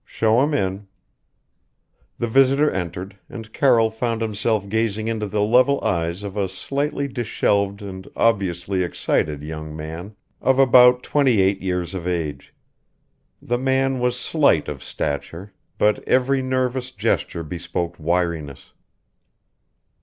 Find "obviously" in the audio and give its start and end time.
8.15-8.81